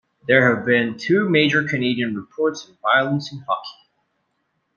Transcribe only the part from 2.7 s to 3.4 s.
violence in